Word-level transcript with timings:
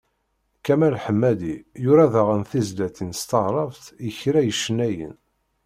Kamal 0.65 0.95
Ḥemmadi 1.03 1.55
yura 1.83 2.05
daɣen 2.13 2.41
tizlatin 2.49 3.11
s 3.19 3.21
taɛrabt 3.29 3.85
i 4.07 4.09
kra 4.19 4.41
icennayen. 4.45 5.15